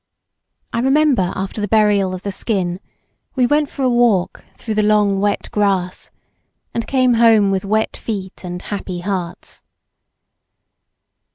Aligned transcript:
I 0.73 0.79
remember 0.79 1.31
after 1.35 1.61
the 1.61 1.67
burial 1.67 2.15
of 2.15 2.23
the 2.23 2.31
skin 2.31 2.79
we 3.35 3.45
went 3.45 3.69
for 3.69 3.83
a 3.83 3.87
walks 3.87 4.41
through 4.55 4.73
the 4.73 4.81
long 4.81 5.19
wet 5.19 5.51
grass, 5.51 6.09
and 6.73 6.87
came 6.87 7.13
home 7.13 7.51
with 7.51 7.65
wet 7.65 7.95
feet 7.95 8.43
and 8.43 8.63
happy 8.63 9.01
hearts. 9.01 9.61